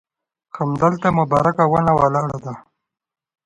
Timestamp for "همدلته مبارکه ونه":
0.57-1.93